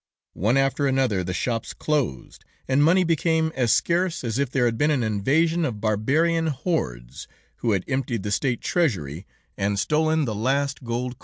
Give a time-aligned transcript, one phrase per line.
[0.33, 4.75] One after another the shops closed, and money became as scarce as if there had
[4.75, 7.27] been an invasion of barbarian hordes,
[7.57, 9.27] who had emptied the State treasury,
[9.59, 11.19] and stolen the last gold coin.